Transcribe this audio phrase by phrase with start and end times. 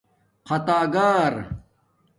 [0.47, 1.35] خاطاگار